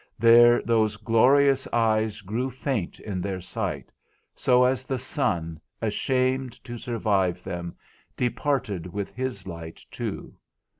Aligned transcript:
There 0.17 0.63
those 0.63 0.97
glorious 0.97 1.67
eyes 1.71 2.21
grew 2.21 2.49
faint 2.49 2.99
in 2.99 3.21
their 3.21 3.39
sight, 3.39 3.91
so 4.33 4.63
as 4.65 4.83
the 4.83 4.97
sun, 4.97 5.61
ashamed 5.79 6.53
to 6.63 6.75
survive 6.75 7.43
them, 7.43 7.75
departed 8.17 8.87
with 8.91 9.13
his 9.15 9.45
light 9.45 9.85
too. 9.91 10.33